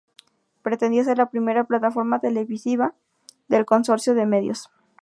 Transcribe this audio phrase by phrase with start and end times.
[0.63, 2.95] Pretendía ser la primera plataforma televisiva
[3.49, 4.71] del consorcio de medios.